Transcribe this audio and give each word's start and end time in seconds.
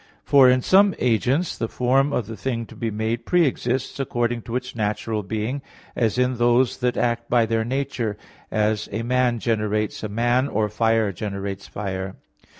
For 0.23 0.49
in 0.49 0.63
some 0.63 0.95
agents 0.97 1.55
the 1.55 1.67
form 1.67 2.11
of 2.11 2.25
the 2.25 2.35
thing 2.35 2.65
to 2.65 2.75
be 2.75 2.89
made 2.89 3.23
pre 3.23 3.45
exists 3.45 3.99
according 3.99 4.41
to 4.49 4.55
its 4.55 4.75
natural 4.75 5.21
being, 5.21 5.61
as 5.95 6.17
in 6.17 6.37
those 6.37 6.77
that 6.77 6.97
act 6.97 7.29
by 7.29 7.45
their 7.45 7.63
nature; 7.63 8.17
as 8.49 8.89
a 8.91 9.03
man 9.03 9.37
generates 9.37 10.01
a 10.01 10.09
man, 10.09 10.47
or 10.47 10.69
fire 10.69 11.11
generates 11.11 11.67
fire. 11.67 12.15